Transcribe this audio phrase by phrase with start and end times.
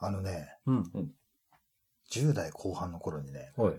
[0.00, 1.12] あのね、うん。
[2.10, 3.74] 10代後半の頃にね、はい。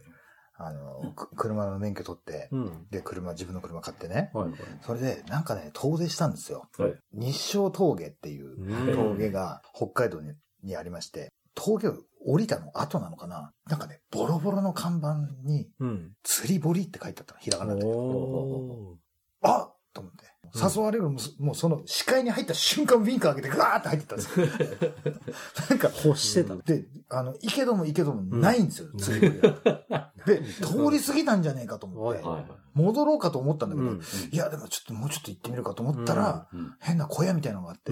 [0.62, 2.88] あの、く車の免許取って、うん。
[2.92, 4.30] で、車、自分の車買ってね。
[4.34, 4.52] はい。
[4.82, 6.68] それで、なんかね、遠出したんですよ。
[6.78, 6.94] はい。
[7.14, 11.96] 日照峠っていううん峠が北海道ににありまして、峠を
[12.26, 16.12] 降りたの後なのかななんかね、ボロボロの看板に、うん。
[16.24, 17.86] 釣り堀って書いてあったの、ひらがなで。
[17.86, 18.98] お
[19.42, 20.24] あと思って。
[20.24, 24.48] うん誘われるのも、もうその視界に入った瞬間ウィンカー開けてガーって入ってったんですよ。
[25.70, 26.08] なんか、ー。
[26.08, 26.56] 欲してた。
[26.56, 30.12] で、あの、行けども行けどもないんですよ、釣り堀が。
[30.26, 34.02] で、通り過ぎたんじゃねえかと思って、はい戻ろうかと思ったんだけど、うん。
[34.32, 37.92] いや、でもちょっともうちょっと行ってみるかと思ったら、うん変な小屋みたいなのがあって、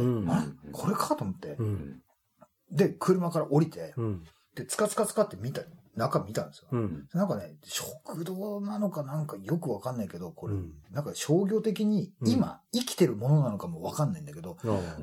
[0.72, 2.02] これかと思って、うん。
[2.72, 4.24] で、車から降りて、うん。
[4.56, 5.62] で、つかつかつかって見た、
[5.98, 6.68] 中見たんですよ。
[6.72, 7.08] うん。
[7.14, 14.58] なんかね、食堂なのかなんかよくわかんないけど、これ、うんなんか商業的に今、生きてるものなのかもわかんないんだけど、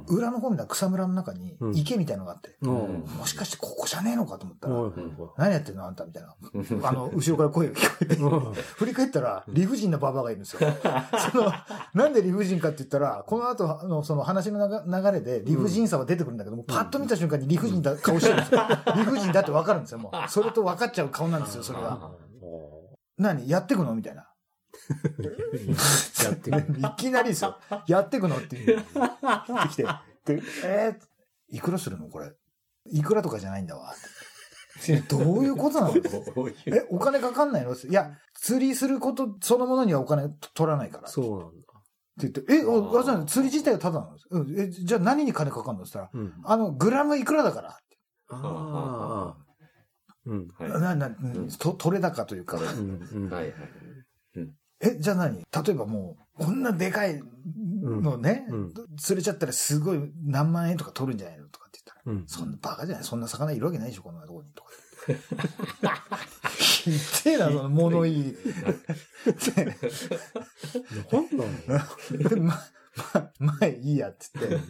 [0.08, 3.04] 裏の方には草むらの中にうん池みたいのがあって、うん。
[3.18, 4.92] もしかしてここじゃねえのかと思ったら、はい
[5.36, 6.34] 何やってんのあんたみたいな。
[6.88, 8.54] あの、後ろから声が聞こえて、はい。
[8.76, 10.60] 振り返ったら、理不尽なババアがいるんですよ。
[11.32, 11.52] その、
[11.94, 18.60] なんで理不尽かって言ったら、この後、あの、その話の流れで理不尽さは出てくるんだけども、パッと見た瞬間に理不尽だ顔してるんですよ。
[18.96, 20.30] 理不尽だってわかるんですよ、もう。
[20.30, 22.12] それと分かっちゃう顔なんですよ、それが。
[23.18, 23.48] 何？
[23.48, 23.94] やってくの？
[23.94, 24.28] みたいな。
[26.24, 26.80] やってくる。
[26.80, 27.58] いきなりですよ。
[27.86, 28.80] やってくのっていう。
[28.80, 29.84] ってきて。
[30.24, 32.32] で、えー、いくらするのこれ？
[32.86, 33.94] いくらとかじゃないんだわ。
[35.08, 35.94] どういうことなの？
[36.66, 37.74] え、お金かかんないの？
[37.74, 41.08] いや、釣りすることそのものにはお金取らないから。
[41.08, 41.54] そうなんだ。
[42.16, 45.84] って言って、え、おわざわざ釣り自体はただなのうん、え、じゃあ何に金かかるの？
[45.84, 46.34] って言ったら、うん。
[46.44, 47.78] あの、グラムいくらだから。
[48.30, 49.43] ああ。
[50.26, 50.48] うん。
[50.58, 52.56] はいな、な、うんと、取れ高というか。
[52.56, 52.66] はい
[53.30, 53.54] はい。
[54.80, 55.38] え、じゃあ何？
[55.38, 57.22] 例えばもう、こんなでかい
[57.82, 62.26] のね、うん釣れちゃったらすごい何万円とか取るんじゃないのとかって言ったら、うん。
[62.26, 64.48] そんなバカじゃないそんな魚いるわけないでしょこんなとこに。
[64.54, 64.70] とか。
[66.58, 68.36] ひってえな、その物言い。
[71.12, 72.60] なんなんで、ま、
[73.14, 74.60] ま、まあいいや、っつって。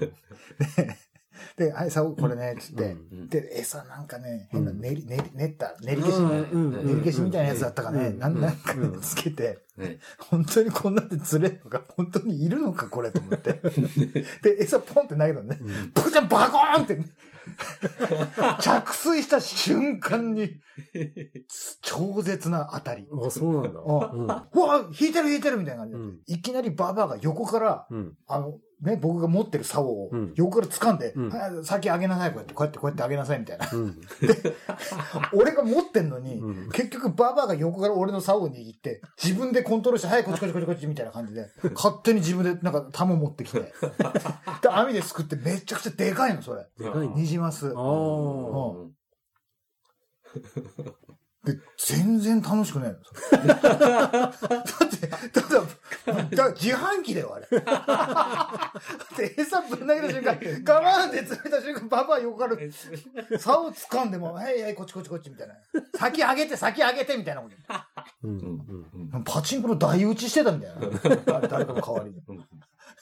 [1.57, 2.85] で、 で、はい、さお、これね、つって。
[2.85, 6.19] うんで、餌なんかね、変なうん練り、練り、練った、練り消し、
[6.53, 9.99] うん練り消しみたいなやつだったかね、うんなんなんかうんつけて、はい。
[10.19, 13.61] 本当にこんなんで釣れるのか、本当にいるのか、これ、と思って。
[14.43, 15.59] で、餌ポンって投げたのね。
[15.61, 16.99] うんプちゃんバコーンって、
[18.61, 20.61] 着水した瞬間に、
[21.83, 23.07] 超絶な当たり。
[23.27, 23.81] あ、そうなんだ。
[24.53, 28.17] うわ引いてる引いてるみたいな感じいきなりババアが横から、うん。
[28.27, 33.69] あの、ね、僕が持ってる竿をうん横から掴んで、うんはい先上げなさい、こうやって、こうやって、こうやって上げなさい、みたいな。
[33.73, 34.01] うん。
[35.33, 43.61] 俺が持ってんのに、うん結局ババアが横から俺の竿を握って、自分でコントロールして、はい、こっちこっちこっちこっち、みたいな感じで、勝手に自分でなんかタモ持ってきて、
[44.63, 46.67] で、網ですくってめちゃくちゃでかいの、それ。
[46.79, 47.15] でかいね。
[47.17, 47.69] ニジマス。
[47.69, 47.83] ああ。
[47.83, 48.95] うん
[51.45, 52.97] で、全然楽しくないの。
[53.47, 55.63] だって、ただ、
[56.31, 57.47] だ自販機だよ、あれ。
[59.29, 62.57] で、餌ぶん投げた瞬間、 ガバーンって詰めた瞬間、ババア横から、
[63.39, 65.55] 竿を掴んでも、はいはい、こっちこっちこっち、みたいな。
[65.99, 67.57] 先上げて、先上げて、みたいなこと。
[68.25, 68.39] うん。
[69.13, 69.25] うん。
[69.25, 71.19] パチンコの台打ちしてたみたいな。
[71.49, 72.23] 誰かの代わりに。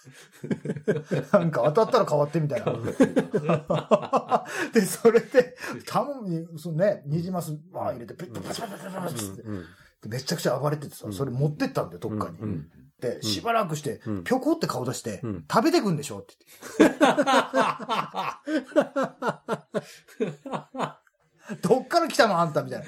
[1.32, 2.72] なんか当たったら変わってみたいな。
[4.72, 9.28] で、それで、タモに、そのね、ニジマス、バーン入れて、ピッとパチパチパチパチっ
[10.02, 12.38] て、めちゃくちゃ暴れててさ、それ持ってったんだよ、どっかに。
[12.38, 12.68] うん
[13.02, 16.34] で、しばらくして、うんぴょこって顔出して、うん食べてくんでしょって
[16.78, 16.98] 言って。
[21.60, 22.86] どっから来たのあんたみたいな。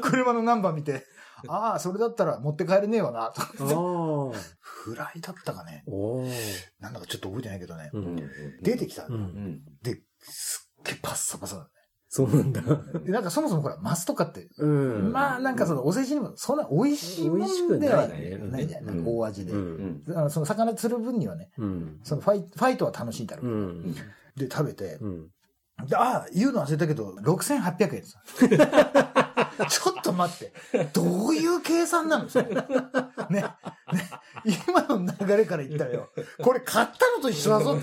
[0.00, 1.04] 車のナンバー見て、
[1.52, 3.20] ああ、それだったら持って帰れねえわな。
[3.20, 3.34] ああ。
[4.60, 5.84] フライだったかね。
[6.78, 7.90] なんだかちょっと覚えてないけどね。
[7.92, 8.16] うん。
[8.62, 9.06] 出てきた。
[9.82, 11.68] で、すっげえパッサパサだ
[12.08, 12.62] そうなんだ。
[13.06, 15.10] なんかそもそもほら、マスとかって、うん。
[15.10, 19.04] まあなんかそのお世辞にもそんな美味しいもんではないじゃん。
[19.04, 19.52] 大味で。
[19.52, 20.04] うん。
[20.08, 22.00] あのその魚釣る分にはね、うん。
[22.04, 23.46] そのファイファイトは楽しいんだろう。
[23.46, 23.94] うん。
[24.36, 24.98] で、食べて、
[25.92, 28.16] ああ、言うの忘れたけど、6800円です。
[29.68, 30.52] ちょっと待って。
[30.92, 32.28] どういう計算なの？
[32.28, 32.54] それね。
[33.30, 33.44] ね。
[34.68, 36.10] 今の流れから言ったらよ。
[36.42, 37.80] これ買ったのと一緒だぞっ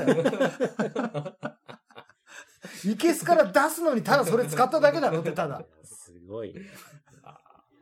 [2.83, 2.89] て。
[2.89, 5.63] いけすから出すのにただそれ使っただけだろって、ただ。
[5.83, 6.61] すごいね。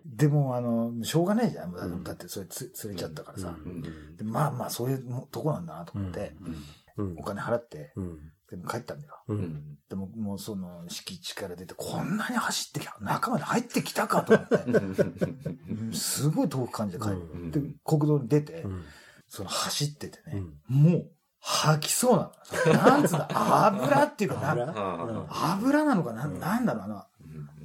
[0.06, 2.03] でも、あの、しょうがないじゃん。
[2.03, 3.56] だってそれつ釣れちゃったからさ。
[4.24, 6.56] まあまあ、そういうもとこなんだなと思って、うん
[7.18, 7.24] お。
[7.24, 8.31] 金払って、うん。
[8.50, 9.16] でも帰ったんだよ。
[9.28, 9.78] うん。
[9.90, 14.56] でも、もうその、敷地から出て、こんなに走ってきた、中まで入ってきたかと思って、
[15.69, 17.16] う んすごい遠く感じで帰る。
[17.18, 18.86] うんで、国道に出て、うん。
[19.28, 20.75] その走っててね、うん。
[20.75, 21.12] もう、
[21.42, 22.31] 吐きそうな
[22.74, 22.74] の。
[22.74, 23.28] なんつうんだ、
[23.68, 25.86] 油っていうかな、油？
[25.86, 27.07] なのかな、なんだろうな。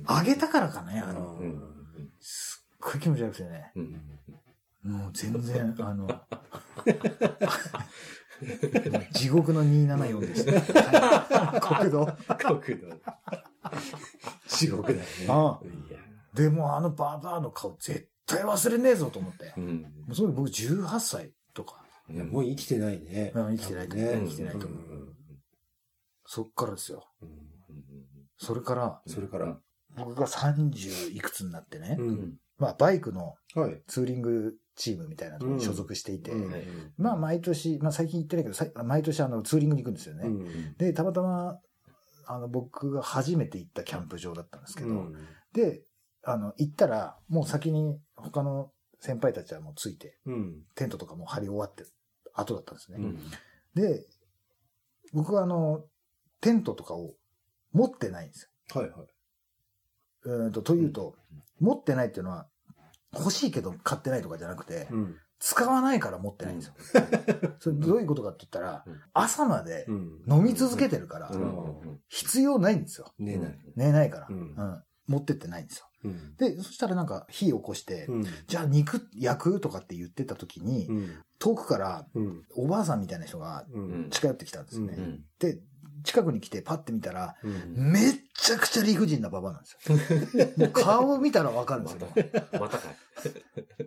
[0.08, 1.74] 揚げたからかね、あの、うん
[2.20, 3.72] すっごい気持ち悪くてね。
[3.74, 4.00] うん
[4.84, 6.06] もう全然、あの、
[9.12, 10.52] 地獄の274でした。
[10.90, 12.06] はい国道。
[12.38, 12.86] 国土。
[14.48, 15.06] 地獄だよね。
[15.28, 15.98] ああいや
[16.34, 19.52] でもあのババアの顔絶対忘れねえぞと思って。
[19.56, 23.32] うんもうその時僕18歳とか、いやもう生きてないね。
[23.34, 25.14] うん生きてないと思うね生きてないと思ううん
[26.26, 27.06] そっからですよ。
[27.22, 27.28] うん
[28.36, 29.56] それから、それから。
[29.96, 32.34] 僕が30いくつになってね、うん。
[32.58, 33.82] まあバイクのはい。
[33.86, 40.24] ツーリングチームみたいなところに所属していて、うんまあ毎年、まあ最近言ってないけど、さ毎年あのツーリングに行くんですよね。
[40.26, 41.58] うんで、たまたま、
[42.26, 45.12] あの僕が初めて行ったキャンプ場だったんですけど、
[45.52, 45.82] で、
[46.22, 50.62] あの、行ったら、もう先に他の先輩たちはもうついて、うん。
[50.74, 51.90] テントとかも張り終わってる
[52.32, 52.98] 後だったんですね。
[52.98, 53.18] うん
[53.74, 54.06] で、
[55.12, 55.84] 僕はあの、
[56.40, 57.14] テントとかを
[57.72, 58.80] 持ってないんですよ。
[58.80, 59.08] はいはい。
[60.24, 61.16] うーんと、というと、
[61.60, 62.48] 持ってないっていうのは、
[63.18, 65.16] 欲しいけど買ってないとかじゃなくて、うん。
[65.40, 66.74] 使わないから持ってないんですよ。
[67.60, 70.22] それどういうことかって言ったらうん、朝までうん。
[70.28, 73.12] 飲み続けてるからう、ん必要ないんですよ。
[73.18, 73.58] 寝ない。
[73.76, 74.26] 寝ないから。
[74.30, 74.82] ううんん。
[75.06, 75.86] 持ってってないんですよ。
[76.04, 76.36] うん。
[76.36, 78.24] で、そしたらなんか火起こして、うん。
[78.46, 81.10] じゃあ肉焼くとかって言ってた時に、うん。
[81.38, 82.42] 遠くからうん。
[82.56, 84.08] おばあさんみたいな人がうん。
[84.10, 84.94] 近寄ってきたんですね。
[84.96, 85.58] うんで、
[86.04, 87.92] 近くに来てパッて見たら、うん。
[87.92, 90.68] めっちゃくちゃ理不尽なババアなんですよ。
[90.70, 92.08] 顔を見たらわかるんですよ。
[92.60, 92.96] またかい。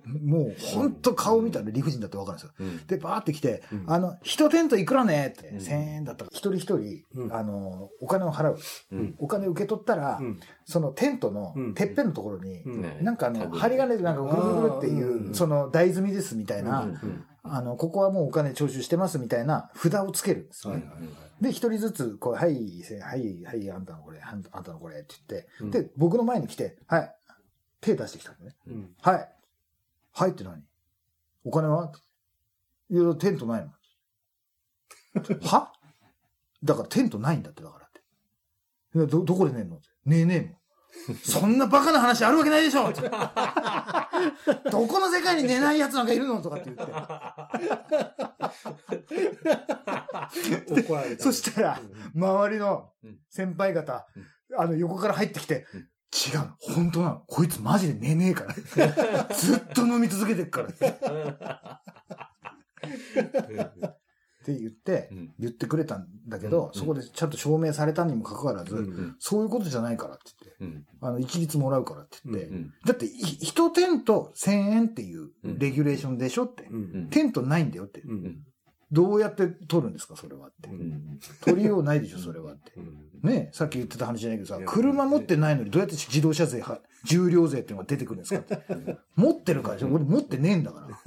[0.07, 2.54] もうほんと顔見たら理不尽だってわかるんですよ。
[2.59, 8.57] うんで、バーって来て、うんあの、一テントいくらねって、うん1000円だったから、一人一人、うんあの、お金を払う。
[8.92, 10.39] うんお金受け取ったら、うん。
[10.65, 12.63] そのテントのうんてっぺんのところに、
[13.04, 16.88] なんかあの、針金でなんかぐるぐるっていうう、んその台積みですみたいな、
[17.44, 20.83] あの、ここはもうお金徴収してますみたいな札をつけるんですよね。
[20.83, 21.07] はいはいは
[21.42, 21.44] い。
[21.44, 27.15] で、一人ずつ、こう、はい、せはい、はい、あんたのこれ、あんたのこれって言って、うんで、僕の前に来て、はい、
[27.80, 28.56] 手出してきたのね。
[28.68, 28.89] うん。
[29.01, 29.30] はい。
[30.19, 30.64] はいって何？
[31.44, 31.92] お金は？
[32.90, 33.72] いや、テントないの？
[35.48, 35.72] は？
[36.64, 38.02] だからテントないんだって、だからって。
[39.12, 39.75] ど、どこで寝んの？
[39.78, 39.88] って。
[40.06, 40.42] ねえねえ
[41.12, 41.18] もん。
[41.24, 42.92] そんなバカな話あるわけないでしょ
[44.72, 46.42] どこの世界に寝ない奴なんかいるの？
[46.42, 46.84] とかって言って。
[50.81, 51.24] 怒られた。
[51.24, 51.80] そしたら、
[52.16, 54.08] 周りのうん先輩方、
[54.58, 57.19] あの、横から入ってきて、うん違うの、本当なの。
[57.27, 58.54] こいつマジで寝ねえから。
[59.36, 60.69] ずっと飲み続けてるから。
[60.69, 60.74] っ
[64.48, 70.24] て言ってう、ん言ってくれたんだけど、うんそこでちゃんと証明されたにもかかわらず、うんそういうことじゃないからって
[70.59, 76.63] 言って、うんあの、一律もらうからって言って、うんだって、い一テント1000円っていうレギュレーションでしょって。
[76.71, 77.10] うん。
[77.10, 78.01] テントないんだよって。
[78.92, 78.95] うん。
[78.95, 80.69] どうやって取るんですか、それはって。
[80.69, 82.72] うん取りようないでしょ、それはって。
[83.24, 90.88] ねさっき言ってた話じゃないけどさ車持ってないのにどうやって自動車税は、重量税っていうのが出てくるんですかって持ってるからでしょ俺持ってねえんだから。
[90.88, 90.98] ま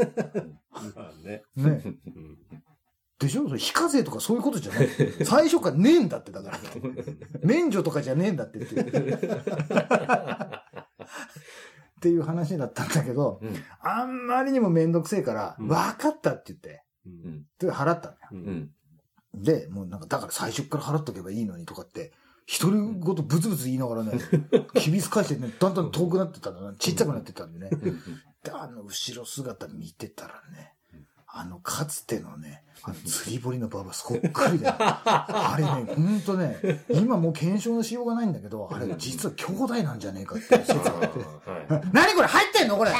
[0.96, 1.42] あね。
[1.56, 2.38] ねうん
[3.18, 3.46] でしょ？
[3.48, 4.88] それ非課税とかそういうことじゃない。
[5.24, 6.58] 最初からねえんだってだから。
[7.42, 9.14] 免除とかじゃねえんだってっていう。
[12.00, 16.78] っていう話だったんだけど、うんあんまりにもめんどくせえから、うん分かったって言って、うん
[17.58, 18.66] で払ったのよ。
[19.34, 22.12] で、もうなんか、だから最初から払っとけばいいのにとかって、
[22.60, 24.18] 独り言ブツブツ言いながらね、
[24.74, 27.70] きびす返してね、だんだん遠くなってたんだな、ちっちゃくなってたんでね。
[28.42, 30.74] で、あの後ろ姿見てたらね、
[31.32, 41.18] あの、かつてのね、あの釣り堀のババそっくりで、 あれね、ほんとね、今もう検証のしようがないんだけど、あれ実は兄弟なんじゃねえかっていう説があって。
[41.72, 42.90] は 何これ入ってんのこれ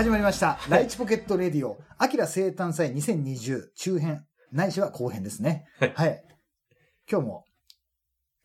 [0.00, 0.58] 始まりました。
[0.70, 5.66] ライチポケットレディオ、アキラ生誕祭2020中編、ないしは後編ですね。
[5.94, 6.24] はい。
[7.06, 7.44] 今日も、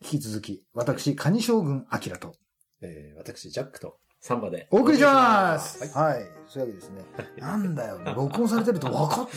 [0.02, 2.34] 引き続き、私、カニ将軍アキラと、
[2.82, 3.88] えー私、ジャックと。
[3.88, 3.92] い。
[4.20, 4.68] サンバで。
[4.70, 5.96] お送りします。
[5.96, 7.02] はい、そういうわけですね。
[7.38, 9.34] なんだよ、録音されてると分かって、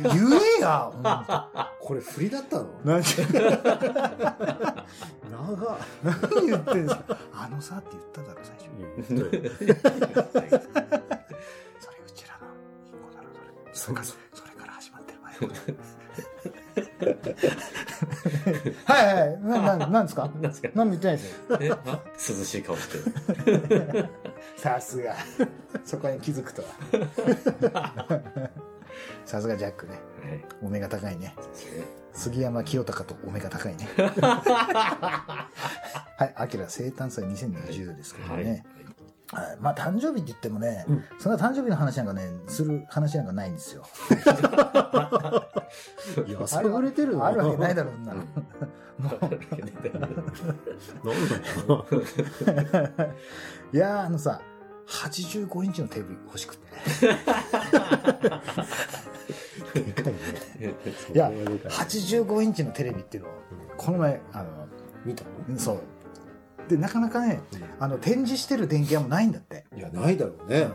[0.00, 0.12] 言
[0.60, 0.92] えや、
[1.80, 2.68] これ振りだったの？
[2.84, 3.16] 何長
[6.04, 7.18] 何言ってんすか。
[7.34, 8.54] あのさって言っただろ、最
[10.50, 11.08] 初
[13.88, 13.94] それ。
[13.94, 14.04] それから、
[14.34, 15.34] それから始まってる前
[18.84, 19.40] はいはい。
[19.40, 20.22] な、な、なんですか？
[20.28, 20.68] なんですか？
[20.74, 21.38] 何も言ってないですよ。
[22.38, 22.98] 涼しい顔して
[23.98, 24.08] る。
[24.56, 25.14] さすが。
[25.84, 26.68] そこに気づくとは。
[29.26, 29.92] さすがジャックね。
[29.92, 29.98] は
[30.34, 30.44] い。
[30.62, 31.34] お目が高いね。
[32.12, 33.88] 杉山清隆とお目が高いね。
[33.96, 35.48] は
[36.20, 38.50] い、アキラ生誕祭2020ですけどね。
[38.50, 38.64] はい
[39.60, 43.82] まあ誕生日って言ってもね、うんそんな誕生日の話なんかね、する話なんかないんですよ。
[46.26, 48.22] いや、さぐれてるのあるわけないだろう、そん なの。
[53.72, 54.40] いやー、あのさ、
[54.88, 56.66] 85インチのテレビ欲しくて。
[59.80, 60.18] でかいね。
[61.14, 63.32] いやそれはでかい85インチのテレビっていうのを、
[63.76, 64.44] この前、あ
[65.04, 65.80] 見たの、そう。
[66.68, 67.40] で、なかなかね、
[67.78, 69.64] あの、展示してる電気屋もないんだって。
[69.72, 70.68] のいや、ないだろうね。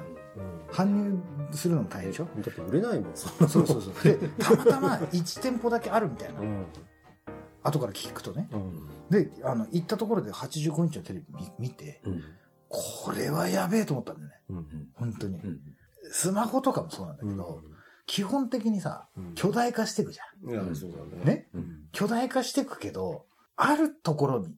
[0.71, 1.19] 搬入
[1.51, 2.27] するのも大変でしょ？
[2.35, 2.41] うん。
[2.41, 3.81] だって売れないもん、そうそうそう。
[4.03, 6.43] で、たまたま1店舗だけあるみたいなう。
[6.43, 6.65] ん。
[7.61, 8.49] 後から聞くとね。
[8.51, 8.89] うん。
[9.09, 11.25] で、あの、行ったところで85インチのテレビ
[11.59, 12.23] 見見て、うん。
[12.69, 14.35] これはやべえと思ったんだよね。
[14.49, 14.87] うん。
[14.95, 15.47] 本当にう。
[15.47, 15.59] ん。
[16.11, 17.61] スマホとかもそうなんだけど、
[18.07, 21.19] 基本的にさ、うん巨大化していくじゃいや、そうだん。
[21.19, 21.25] ね。
[21.25, 21.49] ね？
[21.53, 21.87] うん。
[21.91, 24.57] 巨大化していくけど、あるところにうん。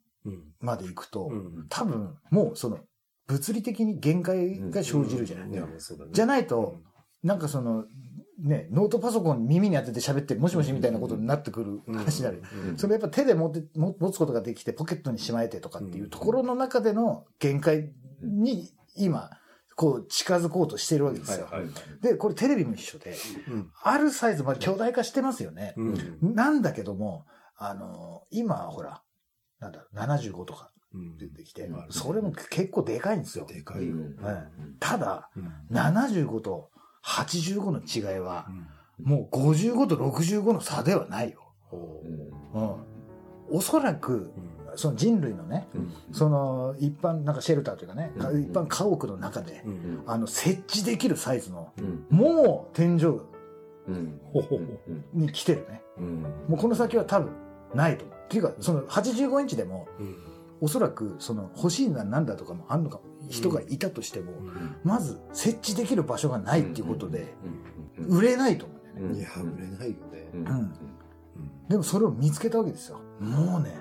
[0.60, 1.67] まで行くと、うん。
[1.70, 2.79] 多分、もうその、
[3.27, 5.50] 物理的に限界が生じるじゃない。
[5.50, 5.62] ね。
[6.12, 6.79] じゃないと、
[7.24, 7.86] なんかその、
[8.39, 12.44] ね、ノートパソコン耳に当てて喋って、もしもしみたいなことになってくる話になる。
[12.67, 17.91] うんそれやっぱ手で持って、も持つことができて、ポケットにしまえてとかっていうところの中での限界
[18.22, 19.29] に、今、
[19.75, 21.48] こう、近づこうとしてるわけですよ。
[22.01, 23.15] で、これテレビも一緒で、
[23.50, 23.72] うん。
[23.82, 25.74] あるサイズまで巨大化してますよね。
[25.77, 26.36] うん。
[26.36, 27.25] なんだけども、
[27.58, 29.01] あの、今、ほら、
[29.59, 33.45] なんだろう、75とかうん出てきてうん、それも結構でかいんですよ。
[33.45, 33.95] でかいよ。
[34.21, 34.47] はい
[34.79, 35.75] ただ、うん。
[35.75, 36.69] 75と
[37.05, 38.47] 85の違いは、
[39.01, 41.41] もう55と65の差ではないよ。
[41.63, 42.01] ほ
[42.53, 43.57] うん。
[43.57, 44.15] おそらく、う。
[44.17, 44.21] う
[44.74, 44.77] ん。
[44.77, 45.67] その人類のね、
[46.12, 50.03] その一般、なんかシェルターというかね、かうん一般家屋の中で、うん。
[50.05, 52.05] あの、設置できるサイズの、うん。
[52.09, 53.21] もう天井。
[55.13, 55.81] に来てるね。
[55.97, 56.21] うん。
[56.50, 57.31] もうこの先は多分
[57.74, 58.17] ないと思う。
[58.25, 60.15] っていうか、その85インチでも、うん。
[60.62, 64.31] おそらくその欲しいななんだとかもあんのか、人がいたとしても、
[64.84, 67.34] まず設置できる場所がないっていうことで、
[68.07, 69.19] 売れないと思うんだよね。
[69.19, 70.29] いや、売れないよね。
[70.34, 70.74] うん。
[71.67, 73.00] でもそれを見つけたわけですよ。
[73.19, 73.75] もうね、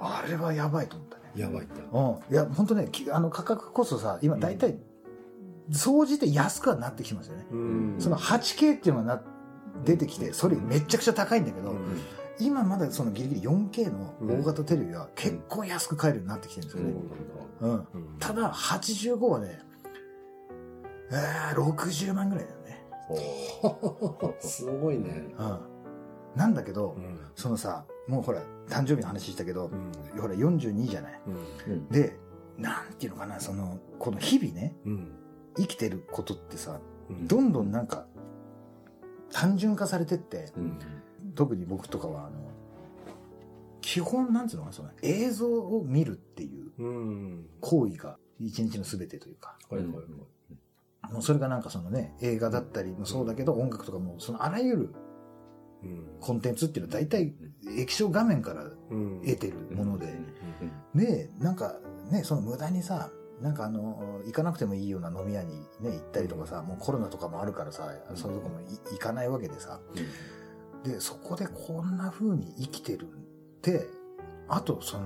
[0.00, 1.22] あれはやばいと思ったね。
[1.36, 1.74] やばいんだ。
[1.92, 2.32] うん。
[2.32, 4.78] いや、本当ね、きあの価格こそさ、今大体、
[5.72, 7.46] 総じて安くはなってきてますよね。
[7.50, 9.22] うんその 8K っていうのがな
[9.84, 11.74] 出てきて、それめちゃくちゃ高いんだけど、
[12.38, 16.94] 今まだそのギリギリ 4K の大型テレビは結構安く買えるようになってきてるんですよね。
[17.60, 17.70] うん。
[17.70, 17.86] うん
[18.18, 19.60] ただ、85はね、
[21.10, 22.86] えー、60万ぐらいだよね。
[24.40, 25.34] すごいね。
[25.38, 25.60] うん。
[26.34, 27.18] なんだけど、うん。
[27.34, 30.20] そのさ、もうほら、誕生日の話したけどう、ん。
[30.20, 31.20] ほら、42じゃない。
[31.68, 31.88] うん。
[31.88, 32.18] で、
[32.58, 35.08] なんていうのかな、その、この日々ね、うん。
[35.56, 38.06] 生きてることってさ、うんどんどんなんか、
[39.30, 40.78] 単純化されてって、うん。
[41.36, 42.36] 特に僕とかは、あの、
[43.80, 47.46] 基本、なんつうのかな、その映像を見るっていううん。
[47.60, 51.12] 行為が一日の全てというか、はいはいはい。
[51.12, 54.94] もうそれがなんかそのね、映画だったりもそうだけど、音楽とかも、そのあらゆる
[55.84, 56.06] うん。
[56.20, 57.32] コンテンツっていうのは大体
[57.76, 59.20] 液晶画面からうん。
[59.20, 60.12] 得てるもので、
[60.94, 61.76] で、なんか
[62.10, 69.78] ね、その無駄にさ、なんかあの、行かなくてもいいような飲み屋にね、行ったりとかさ、もうコロナとかもあるからさ、そういうとこもい行かないわけでさ、
[70.84, 73.06] で、そこでこんな風に生きてるっ
[73.62, 73.86] て、
[74.48, 75.04] あとその、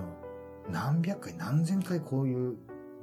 [0.71, 2.57] 何百回何千回こういう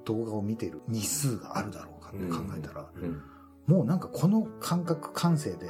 [0.06, 3.22] 動画を見てる日数があるだろうかって考えたら、うん。
[3.66, 5.68] もうなんかこの感覚感性で、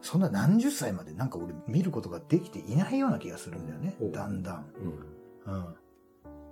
[0.00, 4.10] そんな何十歳までなんか俺見ることができていないような気がするんだよねお。
[4.10, 4.66] だんだん。
[5.46, 5.54] うん。
[5.54, 5.74] うん。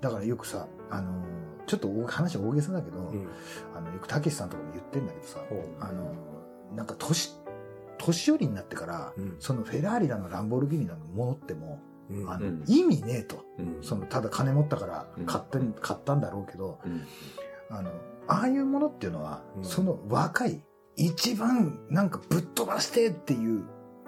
[0.00, 3.28] だからよくさ、あのーちょっと大話大げさだけど、うん。
[3.74, 5.38] あの、よくたけしさんとかも言ってんだけどさ、
[5.80, 7.38] あのーなんか年、
[8.04, 11.80] 年寄りになってから、うんそのフェラーリだのランボルギーニだのものっても、
[12.10, 13.44] うんあの、うん意味ねえと。
[13.58, 13.78] うん。
[13.82, 17.02] その、ただ金持ったからうん買った、買ったんだろうけど、うん。
[17.70, 17.90] あの、
[18.26, 20.64] ああいうものっていうのは、うんその若い、
[20.96, 23.64] 一番なんかぶっ飛ばしてっていう、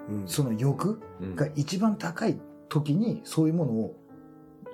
[0.09, 0.27] うん。
[0.27, 1.35] その欲うん。
[1.35, 3.95] が一番高い時に、そういうものを、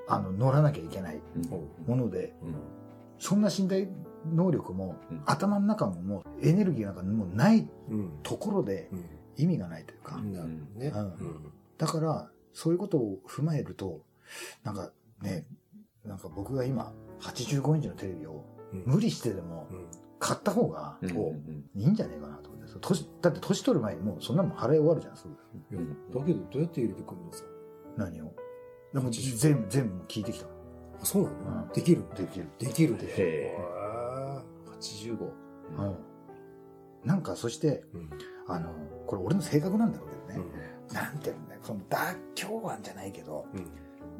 [0.07, 2.55] あの、乗らなきゃいけないほもので、うん。
[3.19, 3.87] そんな身体
[4.25, 8.19] 能力も、うん頭の中ももうエネルギーなんかもうないうん。
[8.23, 9.05] ところでうん。
[9.37, 10.87] 意味がないというか、なるほどね。
[11.19, 14.01] うんだから、そういうことを踏まえると、
[14.63, 15.47] なんかね、
[16.05, 18.83] なんか僕が今、85インチのテレビをうん。
[18.85, 19.85] 無理してでもうん。
[20.19, 21.09] 買った方がうん。
[21.73, 22.71] いいんじゃねえかなと思って。
[22.79, 25.33] 年だって年取る前にもうそんなもん払い終わるじゃん、すぐ。
[26.19, 27.43] だけど、どうやって入れてくるのさ？
[27.97, 28.33] 何を？
[28.93, 30.45] でも80全部、全部聞いてきた。
[31.01, 31.63] あ、そうなの？
[31.63, 32.03] うんできる？
[32.15, 32.45] できる。
[32.59, 33.57] できるへへ
[34.81, 35.17] 85。
[35.77, 35.95] うん。
[37.05, 38.09] なんか、そして、うん。
[38.47, 38.69] ああの、
[39.07, 40.45] これ俺の性格なんだろうけどね。
[40.55, 40.61] うん
[40.93, 43.65] なんていうのね、その妥協案じゃないけど、うん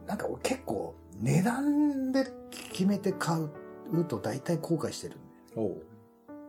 [0.08, 2.26] なんか俺結構値段で
[2.72, 3.38] 決めて買
[3.92, 5.20] うと大体後悔してるん
[5.56, 5.76] だよ。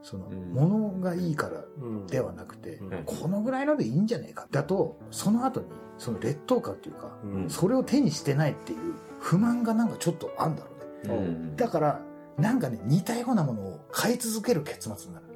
[0.02, 4.46] その、うん物がいいからうんではなくて、うんこのぐらいのでいいんじゃねえか。
[4.52, 5.66] だと、その後に、
[5.98, 10.70] その劣等感っていうか、うんそれを手にしてないっていう不満がなんかちょっとあんだろ
[11.04, 11.14] うね。
[11.16, 12.00] うんだから、
[12.38, 15.26] なんかね、似たようなものを買い続ける結末になる。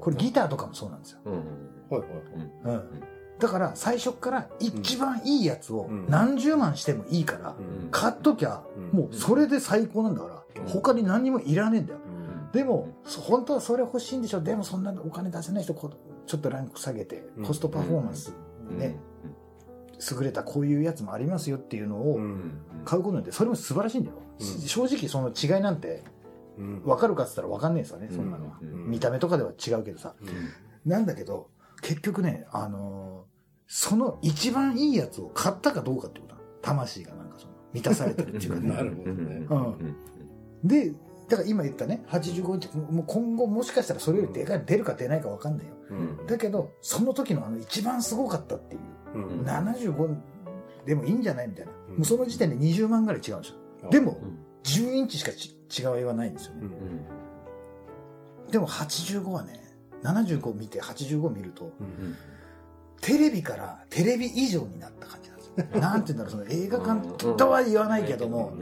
[0.00, 1.18] これギターとかもそうなんですよ。
[1.24, 1.32] うん。
[1.34, 1.40] は
[1.98, 2.08] いはい
[2.64, 2.82] うん。
[3.38, 7.88] だから、最初から一番いいやつをうん何十万してもいいから、うん。
[7.90, 8.98] 買っときゃ、うん。
[8.98, 10.68] もうそれで最高なんだから、うん。
[10.68, 11.98] 他に何にもいらねえんだよ。
[12.04, 12.52] うん。
[12.52, 14.40] でも、そ本当はそれ欲しいんでしょ。
[14.40, 15.90] でもそんなお金出せない人、こ
[16.26, 18.32] ちょっとランク下げてうん、コストパフォーマンス、
[18.70, 18.96] ね、
[20.12, 22.60] 優れたこういうやつもありますよっていうのをうん。
[22.84, 24.16] 買うことによって、それも素晴らしいんだよ。
[24.38, 24.46] うん。
[24.46, 26.02] 正直その違いなんて
[26.60, 26.82] うん。
[26.82, 28.16] 分かるかっつったら分かんないですよね、うん。
[28.16, 28.58] そんなのは。
[28.60, 28.90] うん。
[28.90, 30.14] 見た目とかでは違うけどさ。
[30.20, 30.28] うん。
[30.90, 31.48] なんだけど、
[31.82, 33.30] 結局ね、あのー
[33.72, 36.46] その一番いいやつを買ったかどうかってことなの。
[36.60, 38.66] 魂がなんかその、満たされてるっていうかね。
[38.74, 39.46] なるほどね。
[40.62, 40.68] うん。
[40.68, 40.90] で、
[41.28, 45.74] だから今言ったね、85インチ、もう今後もしかしたらそれよりでかい、出るか出ないか分かんないよ。
[45.88, 46.26] うん。
[46.26, 48.80] だけど、その時のあの一番すごかったっていう、
[49.14, 49.42] うん。
[49.42, 50.16] 75
[50.84, 51.72] でもいいんじゃないみたいな。
[51.90, 51.96] うん。
[51.98, 53.52] もうその時点で20万ぐらい違うんです
[53.84, 53.90] よ。
[53.90, 54.18] でも、
[54.64, 56.68] 10インチしかち違いはないんですよね。
[58.50, 59.60] でも85はね、
[60.02, 62.16] 75見て85見ると、うん
[63.00, 65.64] テレビからテレビ以上になった感じなんですよ。
[65.80, 68.52] なんて言うんだろう、その映画館とは言わないけども、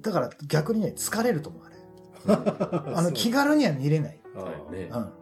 [0.00, 2.94] だから逆にね、疲れると思う、あれ。
[2.94, 4.20] あの、気軽には見れない。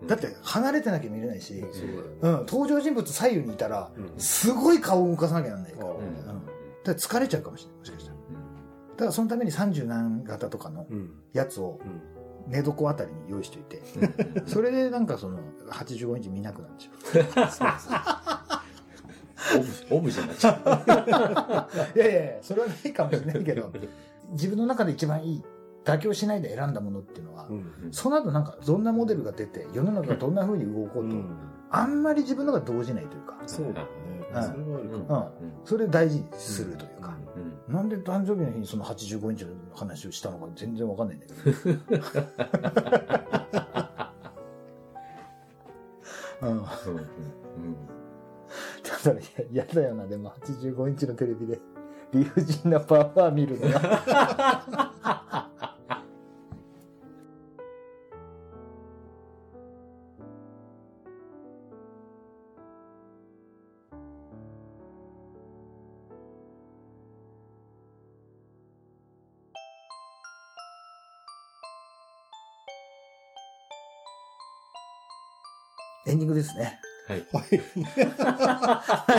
[0.00, 0.06] うん。
[0.06, 5.90] だって、離れてなきゃ見れないし、そうん、登場人物左右にいたら、うんすごい顔を動かさなきゃなんないから。
[5.92, 6.14] うん。
[6.16, 6.38] だか
[6.84, 8.15] ら疲れちゃうかもしれない、もしかしたら。
[8.96, 11.10] だからそのために30何型とかのうん。
[11.32, 12.52] やつをうん。
[12.52, 13.82] 寝床あたりに用意しておいて、
[14.40, 14.46] うん。
[14.46, 16.84] それでなんかその85インチ見なくなるんで
[17.50, 17.66] すよ。
[19.90, 23.72] オブオブじゃなっちゃういやいやいや、それはないかもしれないけど、
[24.32, 25.44] 自分の中で一番いい、
[25.84, 31.37] 妥協しないで選んだものっていうのは、うんその後なんかどんなモデルが出て、世の中がどんな風に動こうと、うん。
[31.70, 33.88] あんまり自分のが動じないというか、そうだね。
[34.11, 34.15] うん
[35.64, 37.16] それ大事にするというか、
[37.68, 37.74] うん。
[37.74, 41.40] なんで誕生日の日にその85インチの話をしたのか全然わかんないんだけど。
[46.42, 46.50] うん。
[46.50, 46.66] うんうん。
[48.82, 49.20] ただ、
[49.52, 51.60] やだよな、でも85インチのテレビで
[52.12, 54.92] 理不尽なパワー見るのが。
[76.07, 76.79] エンディングですね。
[77.09, 77.25] はい。
[77.33, 77.45] はい。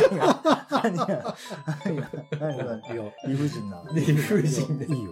[0.03, 0.35] 何が？
[0.69, 1.35] 何が？
[1.83, 2.11] 何が？
[2.39, 2.93] 何が？
[2.93, 3.83] いや理不尽な。
[3.93, 5.11] 理不尽いいよ。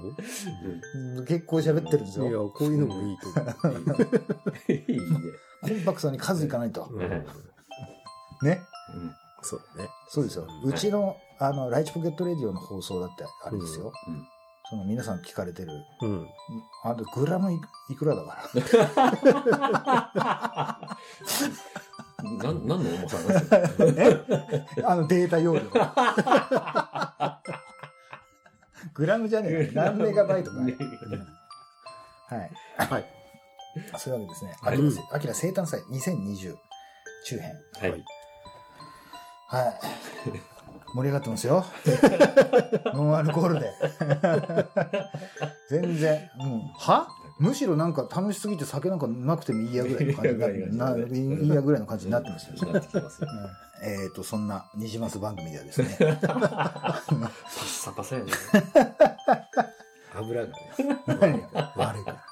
[1.17, 1.25] うん。
[1.25, 2.49] 結構喋ってるんですいやよ。
[2.49, 3.81] こういうのもいいと思う。
[4.71, 5.05] いいね
[5.61, 6.87] コンパクトに数いかないと。
[6.91, 6.99] うん。
[8.47, 8.61] ね？
[9.41, 9.89] そうだね。
[10.09, 10.47] そうですよ。
[10.63, 13.93] うちの、あの、ライチポケットレディオの放送だってあれですよ。
[14.07, 14.27] うん
[14.69, 15.71] その皆さん聞かれてる。
[16.01, 16.27] うん
[16.83, 18.61] あと、グラムいいくらだから。
[22.23, 23.49] なん何の重さなんです
[24.81, 24.85] か？
[24.91, 25.61] あの、データ容量。
[28.93, 29.71] グラムじゃねえよ。
[29.73, 30.57] 何メガバイトか。
[30.57, 30.63] は
[32.37, 32.51] い。
[32.89, 33.05] はい
[33.97, 34.55] そういうわけですね。
[34.61, 34.77] はい
[35.11, 36.55] アキラ生誕祭2020
[37.25, 37.53] 中編。
[37.81, 38.05] はい
[39.47, 39.79] はい。
[40.95, 41.65] 盛り上がってますよ。
[42.95, 43.69] ノンアルコールで。
[45.69, 46.29] 全然。
[46.39, 47.09] うん、は？
[47.37, 50.95] むしろなんか楽しすぎて酒なんかなくてもいいやぐらいの感じにな。
[50.95, 52.71] いいやぐらいの感じになってますよ。
[52.71, 55.97] なってきますようんえっ、と、そんなニジマス番組ではですね。
[55.99, 57.31] パッ
[57.65, 58.31] サパサやね
[60.15, 60.53] 油がね
[61.07, 62.23] 何が悪いから。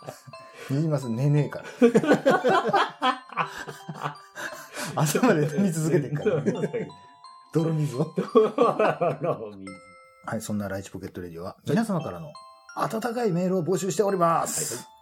[0.69, 1.65] ニジマス寝ねえから。
[4.95, 6.87] 朝まで飲み続けてるから、ね。
[7.53, 8.13] 泥水を。
[10.25, 12.31] はい、そんなライチポケットレディオは、皆様からの
[12.75, 14.75] 温かいメールを募集しております。
[14.77, 14.93] はい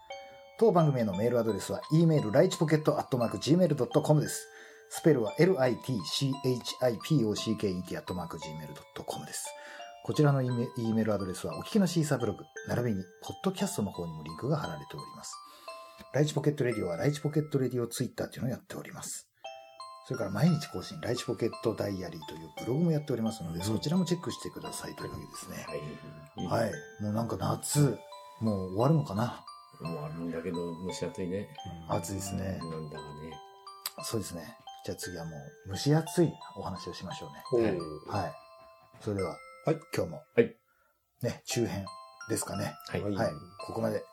[0.62, 4.48] 当番組へのメールアドレスは、e メールライチポケットアットマーク gmail.com です。
[4.92, 9.48] スペルは litchipocket アットマーク gmail.com です。
[10.04, 15.36] こちらの E メ E メールアドレスは、お聞きのシーサーブログ、並びに、ポッドキャストの方にもリンクが貼られております。
[16.14, 19.31] ライチポケットレディオは、ライチポケットレディオツイッターというのをやっております。
[20.06, 25.66] それから毎日更新、ライチポケットダイアリーというブログもやっておりますので、そちらもチェックしてくださいというわけですね。
[26.38, 26.72] はいはい。
[27.04, 27.98] もうなんか夏、
[28.40, 29.44] もう終わるのかな？
[29.82, 31.48] もうあるんだけど蒸し暑いね
[31.88, 32.60] 暑いですね。
[32.60, 33.32] なんだかね
[34.04, 34.56] そうですね。
[34.86, 35.32] じゃあ次はも
[35.68, 37.78] う蒸し暑いお話をしましょうね。
[38.08, 38.34] はい。
[39.00, 39.30] それでは、
[39.66, 40.56] はい今日も、はい
[41.22, 41.86] ね、中編
[42.30, 42.74] ですかね。
[42.90, 43.02] はい。
[43.02, 43.32] はいはい。
[43.66, 44.04] ここまで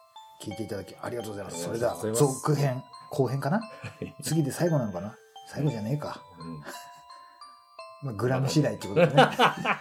[0.43, 1.63] 聞いていただきありがとうございます。
[1.65, 3.61] あそれでは続編、後編かな？
[4.23, 5.17] 次で最後なのかな？
[5.53, 6.23] 最後じゃねえか。
[6.39, 6.61] うん
[8.01, 9.13] まあ、グラム次第ってことでね。
[9.23, 9.81] は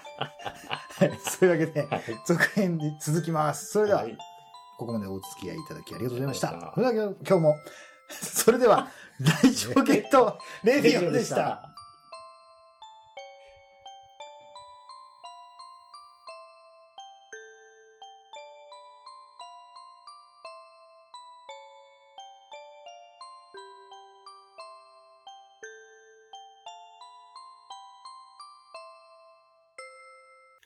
[1.06, 1.20] い。
[1.24, 3.72] そういうわけで、はい続編に続きます。
[3.72, 4.18] それでは、はい
[4.78, 6.72] ここまでお付き合いいただきありがとうございました。
[6.76, 7.56] それでは今日も、
[8.10, 11.74] それでは、 大丈夫ゲットレディオでした。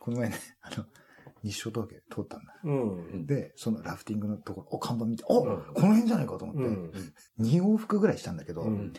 [0.01, 0.85] この前ね、 あの、
[1.43, 2.59] 日照峠通ったんだ。
[2.63, 3.25] うん。
[3.27, 6.91] で、そのラフティングのところ、お、看板見て、お、うんこの辺じゃないかと思って、うん。
[7.39, 8.93] 2往復ぐらいしたんだけど、うん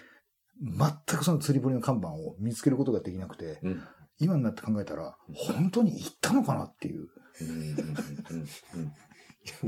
[0.65, 3.83] 全くその釣り堀の看板を見つけることができなくて、うん
[4.19, 7.09] 今になって考えたら、本当に行ったのかなっていう。
[7.41, 8.93] うんうんうんうん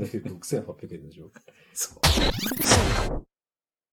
[0.01, 1.29] だけど6800円でしょ。
[1.73, 3.27] そう。